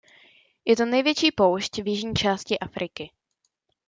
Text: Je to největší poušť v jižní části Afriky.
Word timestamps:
Je 0.65 0.75
to 0.75 0.85
největší 0.85 1.31
poušť 1.31 1.79
v 1.79 1.87
jižní 1.87 2.13
části 2.15 2.59
Afriky. 2.59 3.11